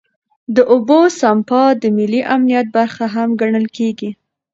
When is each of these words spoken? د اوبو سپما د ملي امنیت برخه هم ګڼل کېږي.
د 0.55 0.57
اوبو 0.73 0.99
سپما 1.19 1.63
د 1.81 1.83
ملي 1.97 2.21
امنیت 2.35 2.67
برخه 2.77 3.05
هم 3.15 3.29
ګڼل 3.41 3.65
کېږي. 3.77 4.09